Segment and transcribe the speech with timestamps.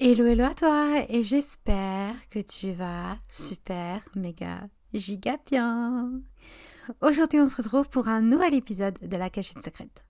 [0.00, 6.20] Hello, hello à toi et j'espère que tu vas super, méga, giga bien.
[7.00, 10.04] Aujourd'hui, on se retrouve pour un nouvel épisode de la cachette secrète.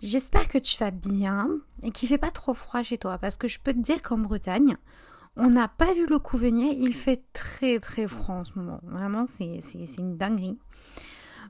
[0.00, 1.48] J'espère que tu vas bien
[1.82, 4.18] et qu'il fait pas trop froid chez toi parce que je peux te dire qu'en
[4.18, 4.76] Bretagne,
[5.36, 8.80] on n'a pas vu le coup venir, il fait très très froid en ce moment.
[8.82, 9.60] Vraiment, c'est
[9.98, 10.58] une dinguerie.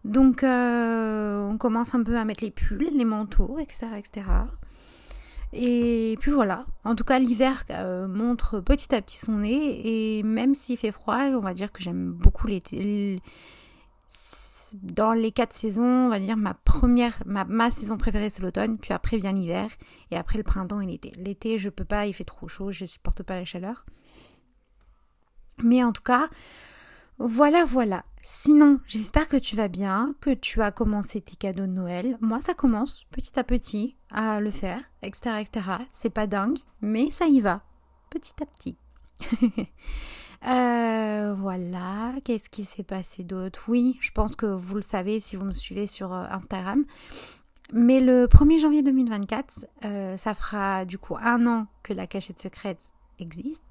[0.04, 3.86] Donc, euh, on commence un peu à mettre les pulls, les manteaux, etc.
[3.98, 4.26] etc.
[5.52, 6.64] Et puis voilà.
[6.84, 10.18] En tout cas, l'hiver euh, montre petit à petit son nez.
[10.18, 13.20] Et même s'il fait froid, on va dire que j'aime beaucoup l'été
[14.82, 18.92] dans les quatre saisons, on va dire ma première, ma, saison préférée c'est l'automne, puis
[18.92, 19.70] après vient l'hiver,
[20.10, 21.12] et après le printemps et l'été.
[21.16, 23.84] L'été, je peux pas, il fait trop chaud, je supporte pas la chaleur.
[25.62, 26.28] Mais en tout cas,
[27.18, 28.04] voilà, voilà.
[28.22, 32.16] Sinon, j'espère que tu vas bien, que tu as commencé tes cadeaux de Noël.
[32.20, 35.66] Moi, ça commence petit à petit à le faire, etc., etc.
[35.90, 37.62] C'est pas dingue, mais ça y va,
[38.08, 38.76] petit à petit.
[40.46, 43.62] Euh, voilà, qu'est-ce qui s'est passé d'autre?
[43.68, 46.84] Oui, je pense que vous le savez si vous me suivez sur euh, Instagram.
[47.72, 52.40] Mais le 1er janvier 2024, euh, ça fera du coup un an que la cachette
[52.40, 52.80] secrète
[53.18, 53.62] existe.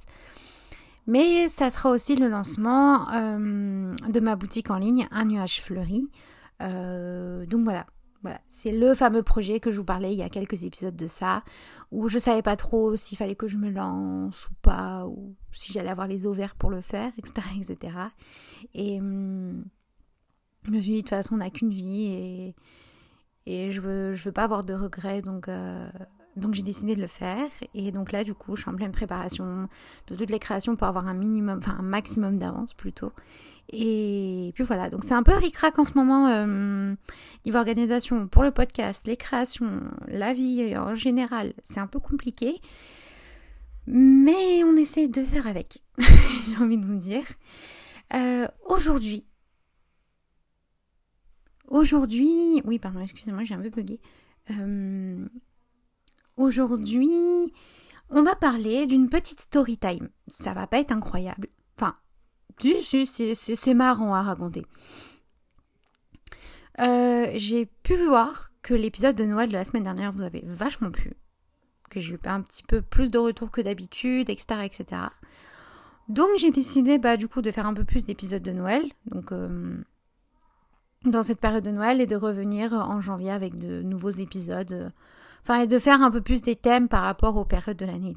[1.08, 6.08] Mais ça sera aussi le lancement de ma boutique en ligne, Un nuage fleuri.
[6.60, 7.88] donc voilà,
[8.22, 11.08] voilà, c'est le fameux projet que je vous parlais il y a quelques épisodes de
[11.08, 11.44] ça,
[11.92, 15.72] où je savais pas trop s'il fallait que je me lance ou pas, ou si
[15.72, 17.48] j'allais avoir les ovaires pour le faire, etc.
[17.62, 17.94] etc.
[18.74, 19.64] Et hum,
[20.64, 22.56] je me suis dit, de toute façon, on n'a qu'une vie et,
[23.46, 25.90] et je veux, je veux pas avoir de regrets, donc euh,
[26.40, 28.92] donc j'ai décidé de le faire et donc là du coup je suis en pleine
[28.92, 29.68] préparation
[30.08, 33.12] de toutes les créations pour avoir un minimum, enfin un maximum d'avance plutôt.
[33.72, 36.96] Et puis voilà, donc c'est un peu ric-rac en ce moment euh,
[37.46, 42.60] niveau organisation pour le podcast, les créations, la vie en général, c'est un peu compliqué.
[43.86, 47.26] Mais on essaie de faire avec, j'ai envie de vous dire.
[48.14, 49.26] Euh, aujourd'hui,
[51.68, 54.00] aujourd'hui, oui pardon, excusez-moi, j'ai un peu bugué.
[54.52, 55.28] Euh,
[56.40, 57.52] Aujourd'hui,
[58.10, 60.08] on va parler d'une petite story time.
[60.28, 61.50] Ça va pas être incroyable.
[61.76, 61.98] Enfin,
[62.62, 64.66] c'est marrant à raconter.
[66.80, 70.92] Euh, j'ai pu voir que l'épisode de Noël de la semaine dernière vous avait vachement
[70.92, 71.12] plu.
[71.90, 75.02] Que j'ai eu un petit peu plus de retours que d'habitude, etc., etc.
[76.08, 78.90] Donc j'ai décidé bah, du coup de faire un peu plus d'épisodes de Noël.
[79.08, 79.76] Donc euh,
[81.04, 84.94] dans cette période de Noël et de revenir en janvier avec de nouveaux épisodes
[85.44, 88.16] Enfin, et de faire un peu plus des thèmes par rapport aux périodes de l'année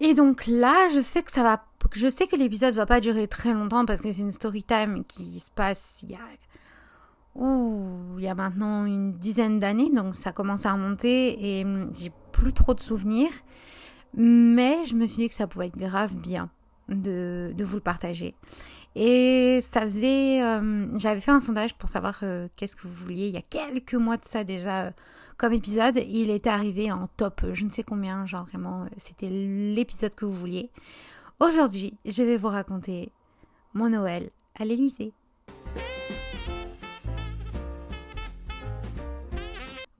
[0.00, 3.00] et Et donc là, je sais que ça va, je sais que l'épisode va pas
[3.00, 6.18] durer très longtemps parce que c'est une story time qui se passe il y a,
[7.38, 12.52] il y a maintenant une dizaine d'années, donc ça commence à remonter et j'ai plus
[12.52, 13.32] trop de souvenirs.
[14.14, 16.50] Mais je me suis dit que ça pouvait être grave bien
[16.88, 18.34] de, vous le partager.
[18.94, 20.42] Et ça faisait.
[20.42, 23.42] Euh, j'avais fait un sondage pour savoir euh, qu'est-ce que vous vouliez il y a
[23.42, 24.90] quelques mois de ça déjà euh,
[25.36, 26.00] comme épisode.
[26.08, 30.32] Il était arrivé en top, je ne sais combien, genre vraiment, c'était l'épisode que vous
[30.32, 30.70] vouliez.
[31.40, 33.10] Aujourd'hui, je vais vous raconter
[33.74, 35.12] mon Noël à l'Elysée.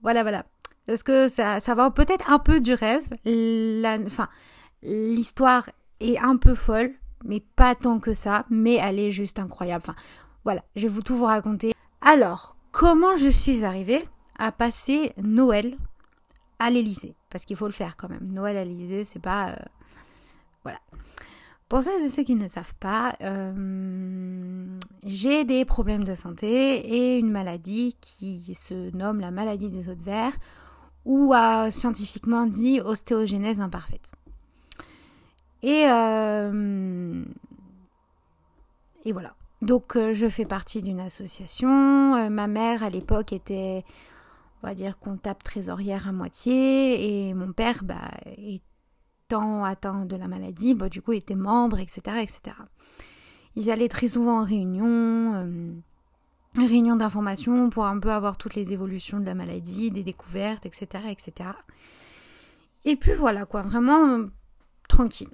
[0.01, 0.45] Voilà, voilà.
[0.87, 3.03] Parce que ça, ça va peut-être un peu du rêve.
[4.05, 4.29] enfin,
[4.81, 5.69] l'histoire
[5.99, 6.93] est un peu folle
[7.23, 9.83] mais pas tant que ça, mais elle est juste incroyable.
[9.87, 9.99] Enfin,
[10.43, 11.73] voilà, je vais vous tout vous raconter.
[12.01, 14.03] Alors, comment je suis arrivée
[14.39, 15.75] à passer Noël
[16.59, 18.27] à l'Elysée Parce qu'il faut le faire quand même.
[18.31, 19.49] Noël à l'Elysée, c'est pas.
[19.49, 19.55] Euh,
[20.63, 20.79] voilà.
[21.69, 27.17] Pour c'est ceux qui ne le savent pas, euh, j'ai des problèmes de santé et
[27.17, 30.31] une maladie qui se nomme la maladie des os de verre
[31.03, 34.11] ou a scientifiquement dit ostéogenèse imparfaite.
[35.67, 37.25] Et, euh,
[39.03, 39.35] et voilà.
[39.61, 42.15] Donc euh, je fais partie d'une association.
[42.15, 43.83] Euh, ma mère à l'époque était,
[44.63, 47.27] on va dire, comptable trésorière à moitié.
[47.27, 52.19] Et mon père, bah, étant atteint de la maladie, bah, du coup était membre, etc.,
[52.21, 52.55] etc.
[53.57, 55.81] Ils allaient très souvent en réunion,
[56.55, 60.85] réunion d'information pour un peu avoir toutes les évolutions de la maladie, des découvertes, etc.,
[61.09, 61.49] etc.
[62.85, 64.27] Et puis voilà quoi, vraiment
[64.87, 65.27] tranquille.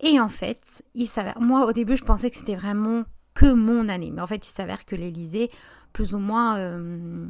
[0.00, 3.04] Et en fait, il s'avère, moi au début je pensais que c'était vraiment
[3.34, 5.50] que mon année, mais en fait il s'avère que l'Elysée,
[5.92, 7.28] plus ou moins, euh,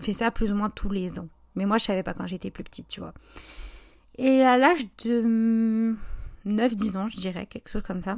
[0.00, 1.28] fait ça plus ou moins tous les ans.
[1.54, 3.14] Mais moi je savais pas quand j'étais plus petite, tu vois.
[4.18, 5.96] Et à l'âge de
[6.46, 8.16] 9-10 ans, je dirais, quelque chose comme ça,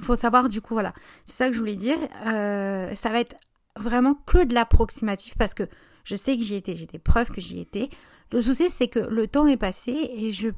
[0.00, 0.92] faut savoir du coup, voilà,
[1.24, 1.96] c'est ça que je voulais dire.
[2.26, 3.36] Euh, ça va être
[3.76, 5.68] vraiment que de l'approximatif parce que
[6.04, 7.88] je sais que j'y étais, j'ai des preuves que j'y étais.
[8.30, 10.50] Le souci, c'est que le temps est passé et je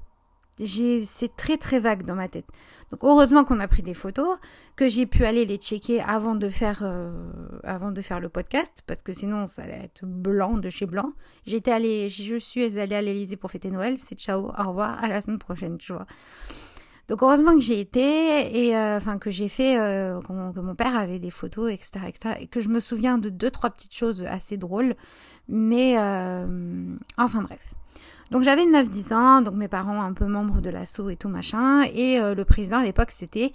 [0.67, 2.47] c'est très très vague dans ma tête.
[2.91, 4.39] Donc heureusement qu'on a pris des photos,
[4.75, 7.13] que j'ai pu aller les checker avant de faire euh,
[7.63, 11.13] avant de faire le podcast parce que sinon ça allait être blanc de chez blanc.
[11.47, 15.09] J'étais allée je suis allée à l'Elysée pour fêter Noël, c'est ciao, au revoir, à
[15.09, 16.07] la semaine prochaine, tu vois.
[17.09, 21.19] Donc heureusement que j'ai été et euh, que j'ai fait euh, que, mon, père avait
[21.19, 24.57] des photos etc etc et que je me souviens de deux trois petites choses assez
[24.57, 24.95] drôles
[25.49, 27.75] mais enfin bref.
[28.31, 31.83] Donc j'avais 9-10 ans, donc mes parents un peu membres de l'assaut et tout machin,
[31.83, 33.53] et euh, le président à l'époque c'était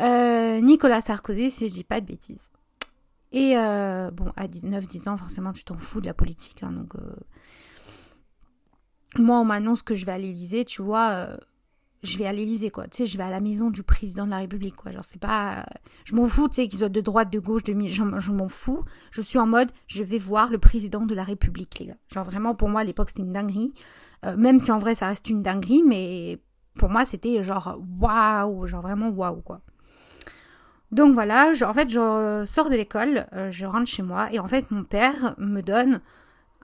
[0.00, 2.50] euh, Nicolas Sarkozy, si je dis pas de bêtises.
[3.32, 6.62] Et euh, bon, à 9-10 ans, forcément, tu t'en fous de la politique.
[6.62, 6.92] Hein, donc,
[9.16, 11.28] moi, on m'annonce que je vais à l'Élysée, tu vois,
[12.02, 12.88] je vais à l'Élysée, quoi.
[12.88, 14.90] Tu sais, je vais à la maison du président de la République, quoi.
[14.90, 15.64] Genre, c'est pas.
[16.04, 18.84] Je m'en fous, tu sais, qu'ils soient de droite, de gauche, de je, m'en fous.
[19.12, 21.96] Je suis en mode, je vais voir le président de la République, les gars.
[22.12, 23.72] Genre, vraiment, pour moi, à l'époque, c'était une dinguerie.
[24.24, 26.40] Euh, même si en vrai, ça reste une dinguerie, mais
[26.74, 29.60] pour moi, c'était genre, waouh, genre vraiment waouh, quoi.
[30.90, 34.46] Donc voilà, en fait, je sors de l'école, euh, je rentre chez moi, et en
[34.46, 36.00] fait, mon père me donne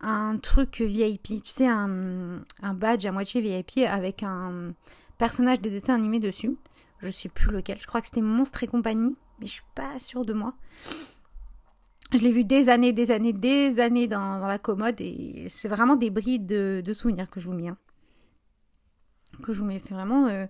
[0.03, 2.43] un truc VIP, tu sais, un
[2.75, 4.75] badge à moitié VIP avec un
[5.19, 6.57] personnage de dessin animé dessus.
[7.01, 7.79] Je sais plus lequel.
[7.79, 10.55] Je crois que c'était Monstre et compagnie, mais je suis pas sûre de moi.
[12.13, 15.95] Je l'ai vu des années, des années, des années dans, la commode et c'est vraiment
[15.95, 17.69] des brides de, souvenirs que je vous mets.
[17.69, 17.77] Hein.
[19.43, 19.79] Que je vous mets.
[19.79, 20.27] C'est vraiment.
[20.27, 20.47] Euh,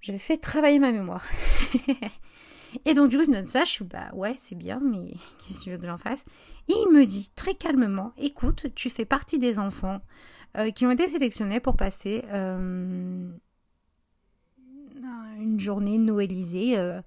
[0.00, 1.24] je fait travailler ma mémoire.
[2.86, 3.64] et donc, du coup, il me donne ça.
[3.64, 5.12] Je suis bah ouais, c'est bien, mais
[5.46, 6.24] qu'est-ce que tu veux que j'en fasse?
[6.68, 10.00] Et il me dit très calmement écoute, tu fais partie des enfants
[10.56, 13.30] euh, qui ont été sélectionnés pour passer euh,
[15.38, 17.02] une journée noëlisée euh,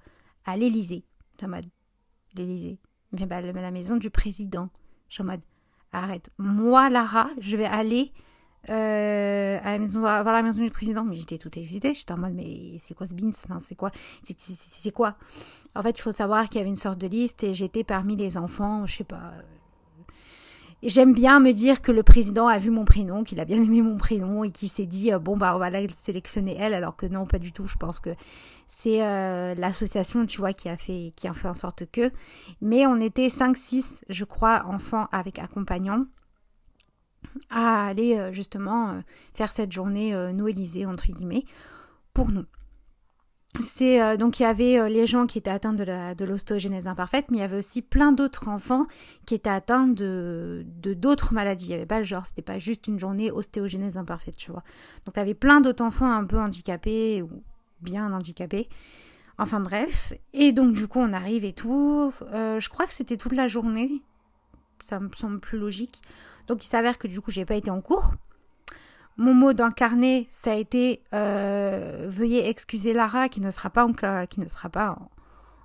[0.46, 1.04] à l'Élysée.
[2.36, 2.78] L'Élysée.
[3.14, 4.70] Viens à la maison du président.
[5.10, 5.42] Je suis en mode
[5.92, 6.30] arrête.
[6.38, 8.14] Moi, Lara, je vais aller
[8.68, 11.04] à la maison, voir la maison du président.
[11.04, 11.94] Mais j'étais toute excitée.
[11.96, 13.92] J'étais en mode, mais c'est quoi ce beans C'est quoi?
[14.24, 15.18] C'est quoi?
[15.76, 18.16] En fait, il faut savoir qu'il y avait une sorte de liste et j'étais parmi
[18.16, 19.34] les enfants, je sais pas,
[20.84, 23.84] J'aime bien me dire que le président a vu mon prénom, qu'il a bien aimé
[23.84, 26.96] mon prénom et qu'il s'est dit euh, bon bah on va la sélectionner elle alors
[26.96, 27.68] que non pas du tout.
[27.68, 28.10] Je pense que
[28.68, 32.12] c'est euh, l'association tu vois qui a fait qui a fait en sorte que.
[32.62, 36.06] Mais on était 5-6 je crois enfants avec accompagnants
[37.52, 39.00] à aller euh, justement
[39.36, 41.46] faire cette journée noélisée entre guillemets
[42.14, 42.46] pour nous
[43.60, 46.24] c'est euh, donc il y avait euh, les gens qui étaient atteints de, la, de
[46.24, 48.86] l'ostéogenèse imparfaite, mais il y avait aussi plein d'autres enfants
[49.26, 51.66] qui étaient atteints de, d'autres maladies.
[51.66, 54.64] Il n'y avait pas genre, c'était pas juste une journée ostéogenèse imparfaite, tu vois.
[55.06, 57.44] Donc tu avais plein d'autres enfants un peu handicapés ou
[57.82, 58.70] bien handicapés.
[59.38, 60.14] Enfin bref.
[60.32, 62.14] Et donc du coup on arrive et tout.
[62.34, 64.02] Euh, je crois que c'était toute la journée.
[64.86, 66.02] Ça me semble plus logique.
[66.48, 68.14] Donc il s'avère que du coup j'ai pas été en cours.
[69.22, 69.70] Mon mot dans
[70.32, 73.94] ça a été euh, veuillez excuser Lara qui ne sera pas en,
[74.26, 74.98] qui ne sera pas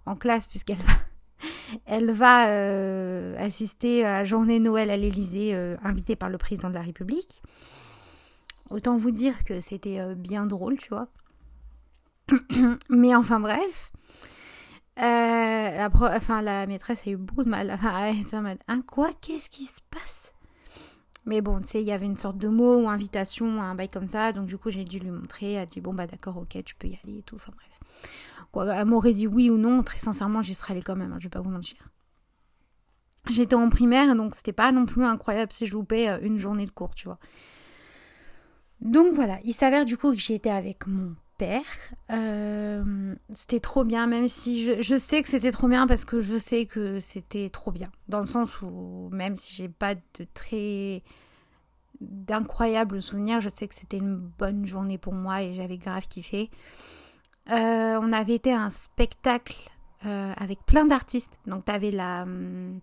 [0.05, 0.77] en, classe puisqu'elle
[2.13, 6.75] va, euh, assister à la journée Noël à l'Élysée euh, invitée par le président de
[6.75, 7.41] la République.
[8.69, 11.09] Autant vous dire que c'était bien drôle, tu vois.
[12.91, 13.91] Mais enfin bref.
[14.99, 17.71] la, enfin, la maîtresse a eu beaucoup de mal.
[17.71, 19.13] Enfin, elle en hein, quoi?
[19.23, 20.06] Qu'est-ce qui se passe?
[21.27, 23.89] Mais bon, tu sais, il y avait une sorte de mot ou invitation, un bail
[23.89, 24.33] comme ça.
[24.33, 25.55] Donc du coup, j'ai dû lui montrer.
[25.55, 27.35] Elle a dit, bon, bah d'accord, ok, tu peux y aller et tout.
[27.35, 27.81] Enfin bref.
[28.53, 29.83] Quoi, elle m'aurait dit oui ou non.
[29.83, 31.13] Très sincèrement, j'y serais allée quand même.
[31.13, 31.91] Hein, je vais pas vous mentir.
[33.29, 36.65] J'étais en primaire, donc c'était pas non plus incroyable si je loupais euh, une journée
[36.65, 37.19] de cours, tu vois.
[38.81, 41.63] Donc voilà, il s'avère du coup que été avec mon père.
[42.11, 46.21] Euh, c'était trop bien, même si je, je sais que c'était trop bien parce que
[46.21, 47.91] je sais que c'était trop bien.
[48.09, 51.03] Dans le sens où même si j'ai pas de très
[52.01, 56.51] d'incroyables souvenirs, je sais que c'était une bonne journée pour moi et j'avais grave kiffé.
[57.51, 59.57] Euh, on avait été à un spectacle
[60.05, 61.39] euh, avec plein d'artistes.
[61.47, 62.81] Donc t'avais la hum,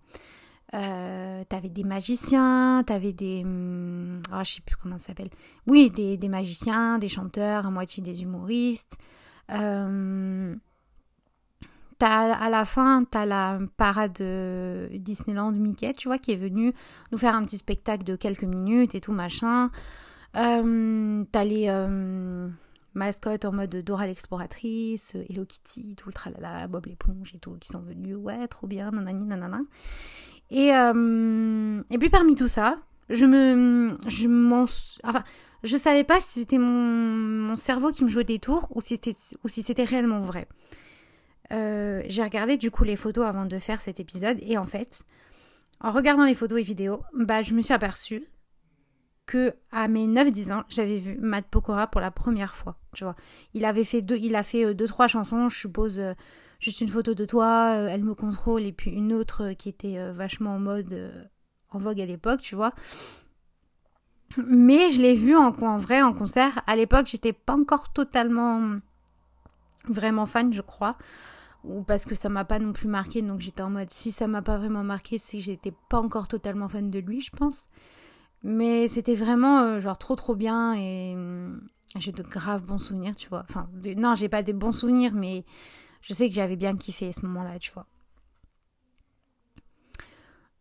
[0.74, 3.42] euh, t'avais des magiciens, t'avais des...
[3.44, 5.30] Hum, ah, je sais plus comment ça s'appelle.
[5.66, 8.96] Oui, des, des, magiciens, des chanteurs, à moitié des humoristes.
[9.50, 10.54] Euh,
[12.00, 14.22] à la fin, t'as la parade
[14.92, 16.72] Disneyland Mickey, tu vois, qui est venu
[17.12, 19.70] nous faire un petit spectacle de quelques minutes et tout, machin.
[20.36, 22.48] Euh, t'as les euh,
[22.94, 27.68] mascottes en mode Dora l'exploratrice, Hello Kitty, tout le tralala, Bob l'éponge et tout, qui
[27.68, 28.16] sont venus.
[28.16, 29.60] Ouais, trop bien, nanani, nanana.
[30.50, 32.76] Et, euh, et puis parmi tout ça,
[33.10, 34.66] je me, je m'en,
[35.62, 38.94] je savais pas si c'était mon, mon, cerveau qui me jouait des tours ou si
[38.94, 40.46] c'était, ou si c'était réellement vrai.
[41.52, 45.04] euh, j'ai regardé du coup les photos avant de faire cet épisode et en fait,
[45.80, 48.24] en regardant les photos et vidéos, bah, je me suis aperçue
[49.26, 53.16] que à mes 9-10 ans, j'avais vu Matt Pokora pour la première fois, tu vois.
[53.54, 56.12] Il avait fait deux, il a fait euh, deux trois chansons, je suppose euh,
[56.60, 60.54] juste une photo de toi, elle me contrôle et puis une autre qui était vachement
[60.54, 61.28] en mode
[61.70, 62.72] en vogue à l'époque, tu vois.
[64.46, 66.62] Mais je l'ai vu en, en, vrai en concert.
[66.66, 68.78] À l'époque, j'étais pas encore totalement
[69.88, 70.96] vraiment fan, je crois.
[71.64, 74.26] Ou parce que ça m'a pas non plus marqué, donc j'étais en mode si ça
[74.26, 77.68] m'a pas vraiment marqué, c'est que j'étais pas encore totalement fan de lui, je pense.
[78.44, 81.62] Mais c'était vraiment euh, genre trop trop bien et hum,
[81.96, 83.42] j'ai de graves bons souvenirs, tu vois.
[83.48, 85.44] Enfin, non, j'ai pas des bons souvenirs, mais
[86.02, 87.86] je sais que j'avais bien kiffé ce moment-là, tu vois.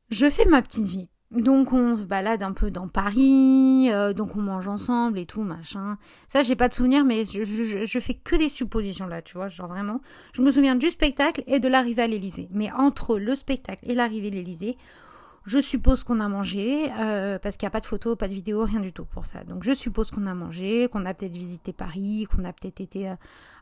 [0.10, 1.10] Je fais ma petite vie.
[1.32, 5.42] Donc on se balade un peu dans Paris, euh, donc on mange ensemble et tout,
[5.42, 5.98] machin.
[6.30, 9.50] Ça, j'ai pas de souvenir, mais je, je, fais que des suppositions là, tu vois,
[9.50, 10.00] genre vraiment.
[10.34, 12.48] Je me souviens du spectacle et de l'arrivée à l'Elysée.
[12.52, 14.78] Mais entre le spectacle et l'arrivée à l'Elysée,
[15.45, 18.33] je suppose qu'on a mangé, euh, parce qu'il n'y a pas de photos, pas de
[18.33, 19.43] vidéos, rien du tout pour ça.
[19.43, 23.13] Donc je suppose qu'on a mangé, qu'on a peut-être visité Paris, qu'on a peut-être été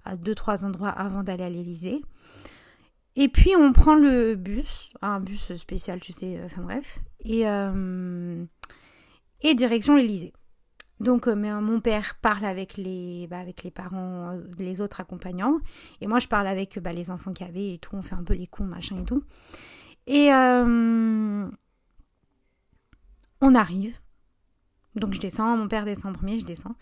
[0.05, 2.01] à, deux, trois endroits avant d'aller à l'Elysée.
[3.15, 7.47] Et puis on prend le bus, un bus spécial, tu sais, euh, enfin bref, et,
[7.47, 8.45] euh,
[9.41, 10.33] et direction l'Elysée.
[11.00, 15.57] Donc euh, mon père parle avec les, bah, avec les parents, les autres accompagnants,
[16.00, 18.15] et moi je parle avec bah, les enfants qu'il y avait et tout, on fait
[18.15, 19.23] un peu les cons, machin et tout.
[20.07, 20.29] Et
[23.41, 23.98] on arrive,
[24.95, 26.75] donc je descends, mon père descend en premier, je descends.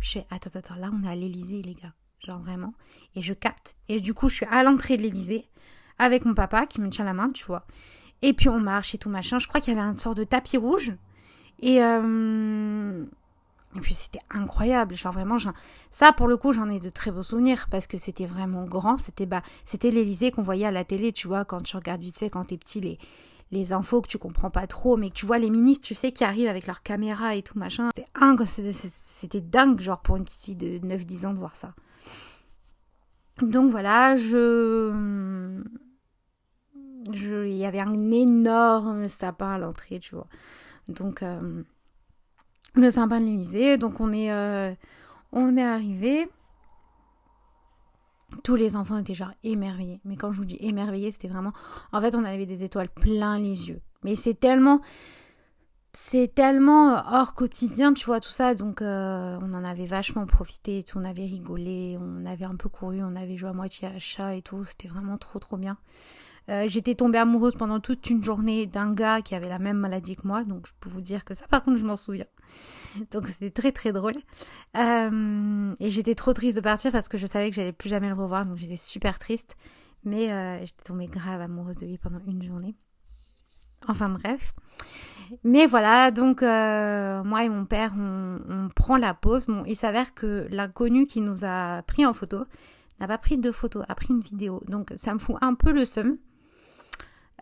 [0.00, 1.92] Je fais, attends, attends, là on est à l'Elysée, les gars.
[2.20, 2.74] Genre vraiment.
[3.14, 3.76] Et je capte.
[3.88, 5.48] Et du coup, je suis à l'entrée de l'Elysée
[5.98, 7.66] avec mon papa qui me tient la main, tu vois.
[8.22, 9.38] Et puis on marche et tout machin.
[9.38, 10.92] Je crois qu'il y avait une sorte de tapis rouge.
[11.60, 13.04] Et, euh...
[13.76, 14.96] et puis c'était incroyable.
[14.96, 15.36] Genre vraiment,
[15.90, 18.98] ça pour le coup, j'en ai de très beaux souvenirs parce que c'était vraiment grand.
[18.98, 22.18] C'était bah, c'était l'Elysée qu'on voyait à la télé, tu vois, quand tu regardes vite
[22.18, 22.98] fait quand t'es petit, les,
[23.52, 26.12] les infos que tu comprends pas trop, mais que tu vois les ministres, tu sais,
[26.12, 27.90] qui arrivent avec leur caméra et tout machin.
[29.18, 31.74] C'était dingue, genre pour une petite fille de 9-10 ans de voir ça.
[33.42, 35.62] Donc voilà, je.
[37.12, 40.26] Je, il y avait un énorme sapin à l'entrée, tu vois.
[40.88, 41.62] Donc, euh,
[42.76, 43.78] le sapin de l'Elysée.
[43.78, 44.72] Donc, on est, euh,
[45.32, 46.28] on est arrivé
[48.42, 50.00] tous les enfants étaient genre émerveillés.
[50.04, 51.52] Mais quand je vous dis émerveillés, c'était vraiment.
[51.92, 53.80] En fait, on avait des étoiles plein les yeux.
[54.04, 54.80] Mais c'est tellement.
[55.98, 58.54] C'est tellement hors quotidien, tu vois, tout ça.
[58.54, 60.98] Donc, euh, on en avait vachement profité et tout.
[60.98, 64.34] On avait rigolé, on avait un peu couru, on avait joué à moitié à chat
[64.34, 64.62] et tout.
[64.62, 65.78] C'était vraiment trop, trop bien.
[66.50, 70.16] Euh, j'étais tombée amoureuse pendant toute une journée d'un gars qui avait la même maladie
[70.16, 72.26] que moi, donc je peux vous dire que ça, par contre, je m'en souviens.
[73.10, 74.16] Donc c'était très très drôle.
[74.76, 78.08] Euh, et j'étais trop triste de partir parce que je savais que j'allais plus jamais
[78.08, 79.56] le revoir, donc j'étais super triste.
[80.04, 82.76] Mais euh, j'étais tombée grave amoureuse de lui pendant une journée.
[83.88, 84.54] Enfin bref.
[85.42, 89.46] Mais voilà, donc moi et mon père, on, prend la pause.
[89.46, 92.44] Bon, il s'avère que l'inconnu qui nous a pris en photo
[93.00, 94.62] n'a pas pris de photo, a pris une vidéo.
[94.68, 96.18] Donc ça me fout un peu le seum.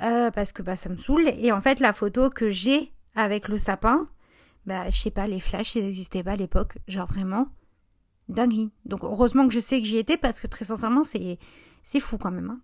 [0.03, 1.29] Euh, parce que bah, ça me saoule.
[1.29, 4.09] Et en fait, la photo que j'ai avec le sapin,
[4.67, 6.79] bah, je sais pas, les flashs, ils n'existaient pas à l'époque.
[6.89, 7.49] Genre vraiment,
[8.29, 8.73] dinguerie.
[8.85, 11.39] Donc heureusement que je sais que j'y étais parce que très sincèrement, c'est,
[11.83, 12.51] c'est fou quand même.
[12.51, 12.61] Hein.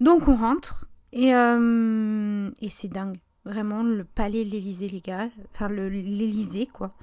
[0.00, 3.18] Donc on rentre et, euh, et c'est dingue.
[3.44, 5.28] Vraiment, le palais de l'Élysée, les gars.
[5.52, 6.94] Enfin, l'Élysée, quoi.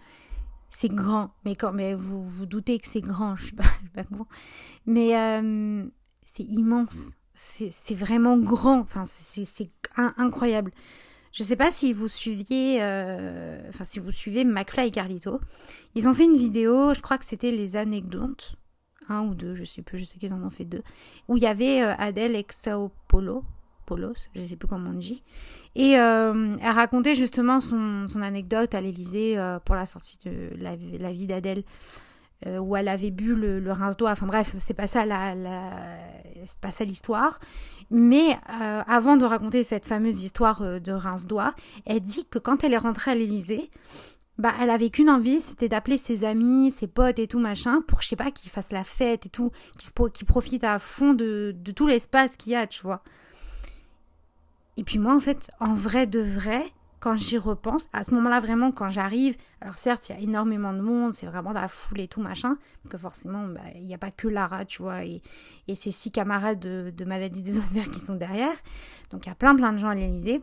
[0.70, 1.32] C'est grand.
[1.46, 4.28] Mais quand mais vous vous doutez que c'est grand, je suis pas, suis pas grand.
[4.86, 5.86] Mais euh,
[6.26, 8.80] c'est immense c'est vraiment grand.
[8.80, 10.72] Enfin, c'est incroyable.
[11.32, 15.40] Je sais pas si vous suiviez, euh, enfin si vous suivez McFly et Carlito.
[15.96, 18.56] Ils ont fait une vidéo, je crois que c'était les anecdotes,
[19.10, 20.84] un ou deux, je sais plus, je sais qu'ils en ont fait deux,
[21.28, 23.44] où il y avait euh, Adèle Exaopolo,
[24.34, 25.24] Je sais plus comment on dit,
[25.76, 30.76] et euh, elle racontait justement son, son anecdote à l'Elysée pour la sortie de la,
[30.76, 31.64] vie d'Adèle.
[32.46, 34.12] Euh, où elle avait bu le, rince-doigt.
[34.12, 35.34] Enfin bref, c'est pas ça la,
[36.46, 37.40] c'est pas ça l'histoire.
[37.90, 41.54] Mais euh, avant de raconter cette fameuse histoire euh, de rince-doigt,
[41.86, 43.70] elle dit que quand elle est rentrée à l'Élysée,
[44.38, 48.02] bah elle avait qu'une envie, c'était d'appeler ses amis, ses potes et tout machin pour
[48.02, 49.52] je sais pas qu'ils fassent la fête et tout,
[50.14, 53.04] qu'ils profitent à fond de, de tout l'espace qu'il y a, tu vois.
[54.78, 58.40] Et puis moi en fait, en vrai de vrai, quand j'y repense, à ce moment-là,
[58.40, 62.00] vraiment, quand j'arrive, alors certes, il y a énormément de monde, c'est vraiment la foule
[62.00, 65.04] et tout, machin, parce que forcément, bah, il n'y a pas que Lara, tu vois,
[65.04, 65.22] et,
[65.68, 68.56] et ses six camarades de, maladie des odeurs qui sont derrière.
[69.12, 70.42] Donc, il y a plein, plein de gens à l'Elysée.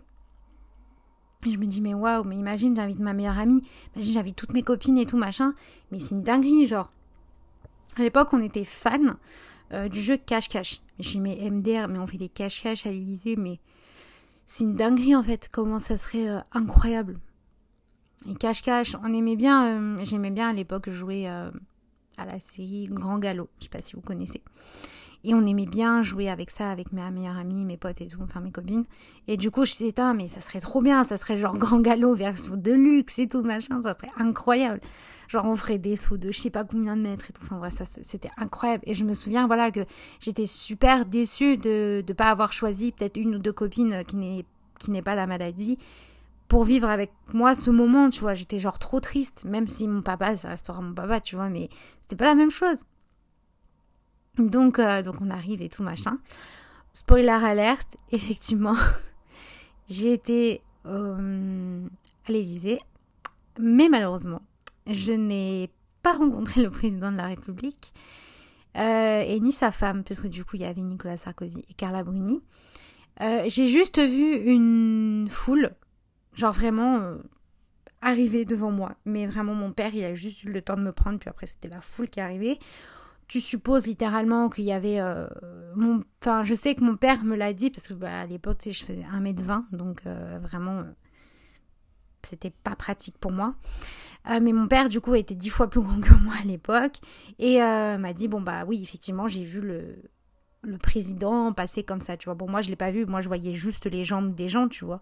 [1.47, 3.63] Et je me dis, mais waouh, mais imagine, j'invite ma meilleure amie,
[3.97, 5.55] imagine, j'invite toutes mes copines et tout, machin.
[5.91, 6.93] Mais c'est une dinguerie, genre.
[7.97, 9.17] À l'époque, on était fans
[9.73, 10.83] euh, du jeu cache-cache.
[10.99, 13.61] J'ai mes MDR, mais on fait des cache-cache à l'Elysée, mais
[14.52, 17.21] c'est une dinguerie en fait, comment ça serait euh, incroyable.
[18.28, 21.52] Et cache-cache, on aimait bien, euh, j'aimais bien à l'époque jouer à
[22.19, 24.42] la série Grand Galop, je sais pas si vous connaissez.
[25.25, 28.21] Et on aimait bien jouer avec ça, avec ma meilleure amie, mes potes et tout,
[28.23, 28.85] enfin mes copines.
[29.29, 31.81] Et du coup, je me suis mais ça serait trop bien, ça serait genre Grand
[31.81, 34.81] Galop version de luxe et tout, machin, ça serait incroyable.
[35.29, 37.43] Genre, on ferait des sauts de je sais pas combien de mètres et tout.
[37.45, 38.83] Enfin, bref, ça, c'était incroyable.
[38.87, 39.85] Et je me souviens, voilà, que
[40.19, 44.45] j'étais super déçue de ne pas avoir choisi peut-être une ou deux copines qui n'est
[44.81, 45.79] qui n'est pas la maladie
[46.49, 48.35] pour vivre avec moi ce moment, tu vois.
[48.35, 51.69] J'étais genre trop triste, même si mon papa, ça restera mon papa, tu vois, mais
[52.03, 52.79] c'était pas la même chose.
[54.39, 56.19] Donc, euh, donc on arrive et tout machin.
[56.93, 58.77] Spoiler alerte, effectivement,
[59.89, 61.87] j'ai été euh,
[62.27, 62.79] à l'Élysée,
[63.59, 64.43] mais malheureusement,
[64.87, 65.71] je n'ai
[66.03, 67.93] pas rencontré le président de la République
[68.77, 71.75] euh, et ni sa femme, parce que du coup il y avait Nicolas Sarkozy et
[71.75, 72.41] Carla Bruni.
[73.21, 75.73] j'ai juste vu une foule,
[76.33, 77.17] genre vraiment
[78.01, 80.93] arriver devant moi, mais vraiment mon père il a juste eu le temps de me
[80.93, 82.59] prendre, puis après c'était la foule qui est arrivée
[83.31, 85.29] tu supposes littéralement qu'il y avait euh,
[85.77, 88.59] mon enfin je sais que mon père me l'a dit parce que bah, à l'époque
[88.65, 90.93] je faisais 1m20 donc euh, vraiment euh,
[92.23, 93.55] c'était pas pratique pour moi.
[94.29, 96.97] Mais mon père du coup était dix fois plus grand que moi à l'époque
[97.39, 100.03] et m'a dit bon bah oui effectivement j'ai vu le
[100.62, 102.35] le président passer comme ça, tu vois.
[102.35, 104.85] Bon, moi, je l'ai pas vu, moi, je voyais juste les jambes des gens, tu
[104.85, 105.00] vois.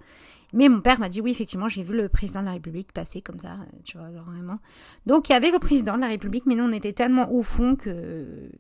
[0.53, 3.21] Mais mon père m'a dit, oui, effectivement, j'ai vu le président de la République passer
[3.21, 4.59] comme ça, tu vois, vraiment.
[5.07, 7.43] Donc, il y avait le président de la République, mais nous, on était tellement au
[7.43, 8.51] fond que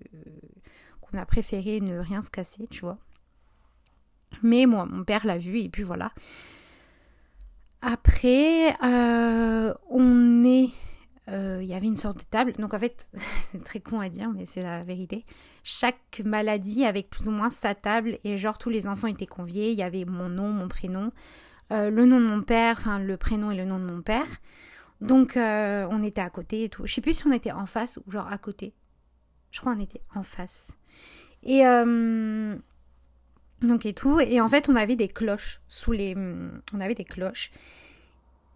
[1.00, 2.99] qu'on a préféré ne rien se casser, tu vois.
[4.43, 6.12] Mais moi, mon père l'a vu, et puis voilà.
[7.81, 10.88] Après, euh, on est euh,
[11.30, 12.52] il y avait une sorte de table.
[12.58, 13.08] Donc en fait,
[13.52, 15.25] c'est très con à dire, mais c'est la vérité.
[15.62, 19.73] Chaque maladie avec plus ou moins sa table et genre tous les enfants étaient conviés.
[19.73, 21.12] Il y avait mon nom, mon prénom,
[21.73, 24.26] euh, le nom de mon père, enfin le prénom et le nom de mon père.
[25.00, 26.86] Donc euh, on était à côté et tout.
[26.86, 28.75] Je sais plus si on était en face ou genre à côté.
[29.50, 30.76] Je crois qu'on était en face.
[31.43, 31.62] Et
[33.62, 34.21] donc et tout.
[34.21, 36.14] Et en fait, on avait des cloches sous les.
[36.73, 37.50] On avait des cloches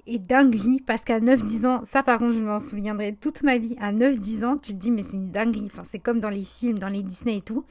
[0.06, 3.76] et dinguerie parce qu'à 9-10 ans, ça par contre je m'en souviendrai toute ma vie,
[3.80, 6.44] à 9-10 ans tu te dis mais c'est une dinguerie, enfin c'est comme dans les
[6.44, 7.64] films, dans les Disney et tout,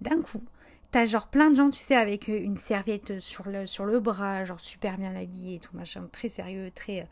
[0.00, 0.42] d'un coup
[0.90, 4.00] t'as genre plein de gens tu sais avec euh, une serviette sur le, sur le
[4.00, 7.06] bras, genre super bien habillés et tout machin, très sérieux, très,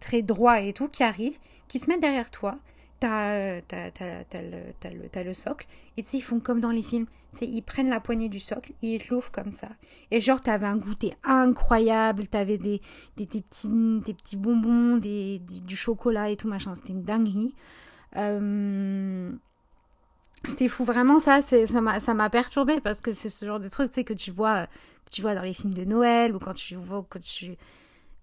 [0.00, 2.58] très droit et tout, qui arrivent, qui se mettent derrière toi
[3.00, 7.06] t'as, le, le, socle, et tu sais, ils font comme dans les films,
[7.40, 9.68] ils prennent la poignée du socle ils l'ouvrent comme ça.
[10.10, 12.80] Et genre, t'avais un goûter incroyable, t'avais des,
[13.16, 13.68] des, des, petits,
[14.04, 17.54] des petits bonbons, des, du chocolat et tout, machin, c'était une dinguerie.
[18.16, 19.32] Euh,
[20.44, 23.96] c'était fou, vraiment, ça, ça, m'a, perturbé parce que c'est ce genre de truc, tu
[23.96, 24.66] sais, que tu vois,
[25.06, 27.56] que tu vois dans les films de Noël ou quand tu vois, que tu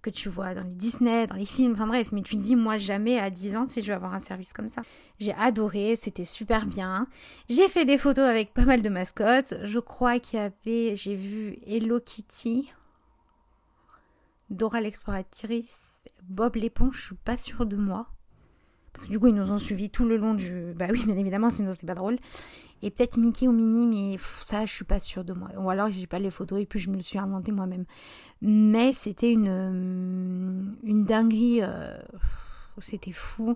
[0.01, 2.55] que tu vois dans les Disney, dans les films, enfin bref, mais tu te dis,
[2.55, 4.81] moi jamais à 10 ans si je vais avoir un service comme ça.
[5.19, 7.07] J'ai adoré, c'était super bien.
[7.49, 9.53] J'ai fait des photos avec pas mal de mascottes.
[9.63, 12.71] Je crois qu'il y avait, j'ai vu Hello Kitty,
[14.49, 18.07] Dora l'exploratrice, Bob l'éponge, je suis pas sûre de moi.
[18.93, 20.73] Parce que du coup, ils nous ont suivis tout le long du.
[20.75, 22.17] Bah oui, bien évidemment, sinon c'est pas drôle.
[22.84, 25.49] Et peut-être Mickey ou Minnie, mais ça, je suis pas sûre de moi.
[25.58, 27.86] Ou alors, j'ai pas les photos et puis je me le suis inventé moi-même.
[28.41, 31.60] Mais c'était une, euh, une dinguerie.
[31.62, 31.95] Euh,
[32.80, 33.56] c'était fou.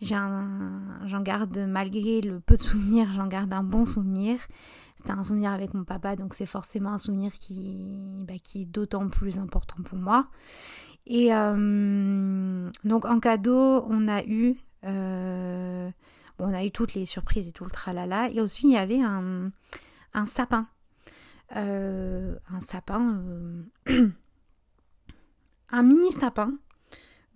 [0.00, 4.38] J'en garde, malgré le peu de souvenirs, j'en garde un bon souvenir.
[4.96, 8.64] C'était un souvenir avec mon papa, donc c'est forcément un souvenir qui, bah, qui est
[8.64, 10.28] d'autant plus important pour moi.
[11.06, 14.56] Et euh, donc en cadeau, on a eu
[16.38, 18.28] on a eu toutes les surprises et tout le tralala.
[18.30, 19.52] Et aussi, il y avait un,
[20.26, 20.66] sapin.
[21.56, 23.22] Euh, un sapin.
[23.88, 24.08] Euh,
[25.70, 26.54] un mini sapin.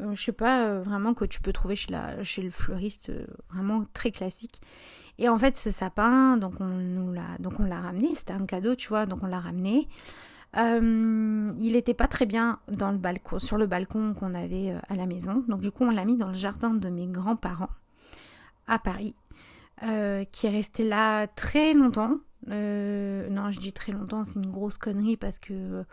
[0.01, 3.13] Euh, je sais pas vraiment que tu peux trouver chez, chez le fleuriste,
[3.51, 4.61] vraiment très classique.
[5.19, 8.15] Et en fait, ce sapin, donc on l'a, donc on l'a ramené.
[8.15, 9.89] C'était un cadeau, tu vois, donc on l'a ramené.
[10.59, 12.59] Il n'était pas très bien
[13.39, 15.45] sur le balcon qu'on avait à la maison.
[15.49, 17.69] Donc du coup, on l'a mis dans le jardin de mes grands-parents
[18.69, 19.17] à Paris,
[19.83, 22.19] euh, qui est resté là très longtemps.
[22.51, 25.85] Euh, non, je dis très longtemps, c'est une grosse connerie parce que...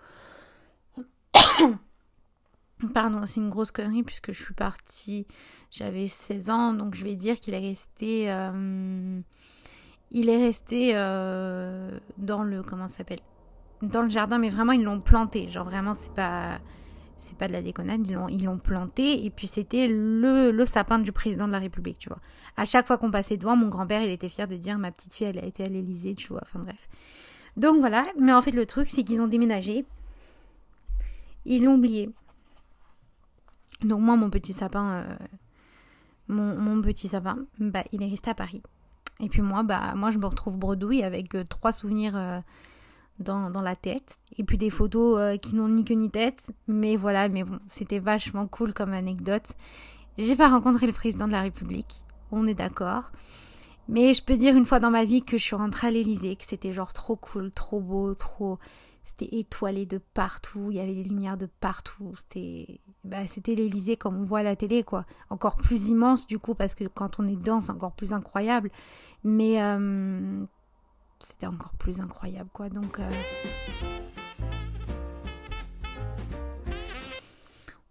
[2.93, 5.25] Pardon, c'est une grosse connerie puisque je suis partie,
[5.71, 8.30] j'avais 16 ans, donc je vais dire qu'il est resté...
[8.30, 9.21] Euh,
[10.12, 12.62] il est resté dans le...
[12.62, 13.19] Comment s'appelle?
[13.81, 15.49] Dans le jardin, mais vraiment ils l'ont planté.
[15.49, 16.59] Genre vraiment, c'est pas
[17.17, 21.11] c'est pas de la déconnade, ils l'ont, planté et puis c'était le, le, sapin du
[21.13, 22.19] président de la République, tu vois.
[22.57, 25.13] À chaque fois qu'on passait devant, mon grand-père, il était fier de dire ma petite
[25.13, 26.41] fille, elle a été à l'Elysée, tu vois.
[26.43, 26.89] Enfin bref.
[27.57, 29.85] Donc voilà, mais en fait le truc, c'est qu'ils ont déménagé.
[31.45, 32.09] Ils l'ont oublié.
[33.81, 35.15] Donc moi, mon petit sapin, euh,
[36.27, 38.61] mon, mon, petit sapin, bah, il est resté à Paris.
[39.19, 42.39] Et puis moi, bah, moi je me retrouve bredouille avec euh, trois souvenirs euh,
[43.19, 44.19] dans, dans, la tête.
[44.38, 46.51] Et puis des photos qui n'ont ni queue ni tête.
[46.67, 49.47] Mais voilà, mais bon, c'était vachement cool comme anecdote.
[50.17, 52.01] J'ai pas rencontré le président de la République,
[52.32, 53.12] on est d'accord.
[53.88, 56.36] Mais je peux dire une fois dans ma vie que je suis rentrée à l'Elysée,
[56.36, 58.58] que c'était genre trop cool, trop beau, trop
[59.06, 63.97] c'était étoilé de partout, il y avait des lumières de partout, c'était bah, c'était l'Elysée
[63.97, 67.19] comme on voit à la télé quoi, encore plus immense du coup parce que quand
[67.19, 68.71] on est dedans c'est encore plus incroyable,
[69.23, 70.43] mais euh,
[71.19, 73.10] c'était encore plus incroyable quoi donc euh,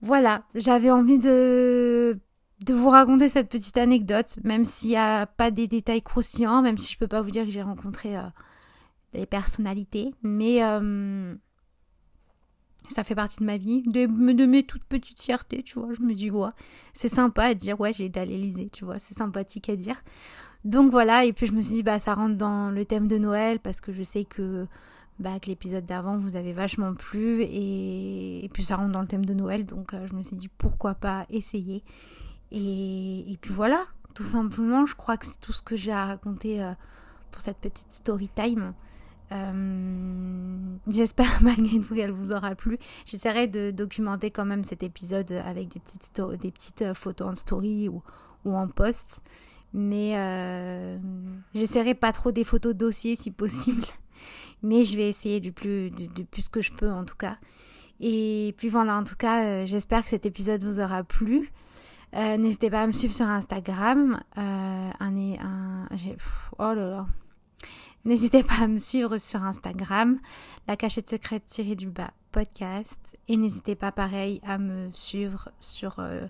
[0.01, 2.19] voilà j'avais envie de
[2.65, 6.79] de vous raconter cette petite anecdote même s'il n'y a pas des détails croustillants même
[6.79, 8.23] si je peux pas vous dire que j'ai rencontré euh,
[9.15, 11.35] des personnalités, mais euh,
[12.89, 15.95] ça fait partie de ma vie, de, de mes toutes petites fiertés, tu vois.
[15.95, 16.49] Je me dis, ouais,
[16.93, 20.03] c'est sympa à dire, ouais, j'ai été à l'Elysée, tu vois, c'est sympathique à dire.
[20.65, 23.19] Donc voilà, et puis je me suis dit, bah ça rentre dans le thème de
[23.19, 24.67] Noël, parce que je sais que,
[25.19, 29.27] bah, que l'épisode d'avant vous avez vachement plu, et, puis ça rentre dans le thème
[29.27, 31.85] de Noël, donc euh, je me suis dit, pourquoi pas essayer.
[32.51, 36.07] Et, et, puis voilà, tout simplement, je crois que c'est tout ce que j'ai à
[36.07, 36.73] raconter euh,
[37.31, 38.73] pour cette petite story time.
[39.33, 42.79] Euh, j'espère malgré tout qu'elle vous aura plu.
[43.05, 47.89] J'essaierai de documenter quand même cet épisode avec des petites, des petites photos en story
[47.91, 48.03] ou,
[48.47, 49.23] ou en post.
[49.75, 50.97] Mais euh,
[51.55, 53.85] j'essaierai pas trop des photos dossiers si possible.
[54.63, 57.37] Mais je vais essayer du plus, du, plus que je peux en tout cas.
[58.01, 61.53] Et puis voilà, en tout cas, j'espère que cet épisode vous aura plu.
[62.15, 64.21] N'hésitez pas à me suivre sur Instagram.
[64.37, 65.89] un, un,
[66.59, 67.07] oh là là,
[68.05, 70.19] N'hésitez pas à me suivre sur Instagram,
[70.69, 73.17] la cachette secrète tirée du bas podcast.
[73.29, 76.27] Et n'hésitez pas pareil à me suivre sur euh,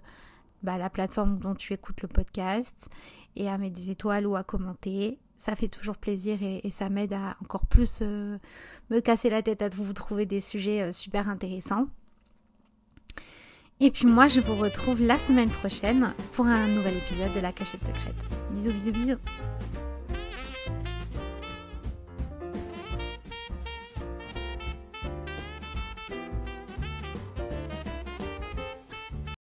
[0.65, 2.89] bah, la plateforme dont tu écoutes le podcast
[3.37, 5.19] et à mettre des étoiles ou à commenter.
[5.37, 8.39] Ça fait toujours plaisir et, ça m'aide à encore plus euh,
[8.91, 11.87] me casser la tête à vous trouver des sujets euh, super intéressants.
[13.81, 17.53] Et puis moi, je vous retrouve la semaine prochaine pour un nouvel épisode de la
[17.53, 18.29] cachette secrète.
[18.53, 19.19] Bisous, bisous, bisous.